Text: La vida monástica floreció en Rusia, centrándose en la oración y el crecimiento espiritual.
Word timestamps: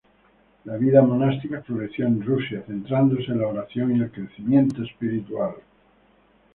La 0.69 0.77
vida 0.83 1.03
monástica 1.03 1.61
floreció 1.61 2.07
en 2.07 2.23
Rusia, 2.25 2.63
centrándose 2.65 3.33
en 3.33 3.41
la 3.41 3.49
oración 3.49 3.95
y 3.95 3.99
el 3.99 4.09
crecimiento 4.09 4.81
espiritual. 4.81 5.53